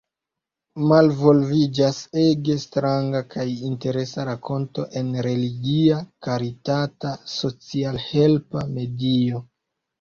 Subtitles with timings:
[0.91, 9.49] Malvolviĝas ege stranga kaj interesa rakonto en religia karitata socialhelpa medio.